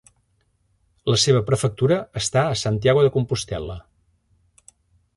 [1.13, 3.81] La seva Prefectura està a Santiago de Compostel·la.